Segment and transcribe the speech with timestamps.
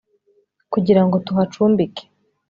[0.73, 2.03] kugira ngo tuhacumbike